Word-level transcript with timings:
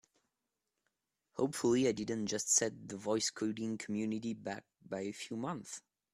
Hopefully 1.33 1.87
I 1.87 1.91
didn't 1.91 2.25
just 2.25 2.49
set 2.51 2.87
the 2.87 2.97
voice 2.97 3.29
coding 3.29 3.77
community 3.77 4.33
back 4.33 4.65
by 4.89 5.01
a 5.01 5.11
few 5.11 5.37
months! 5.37 5.83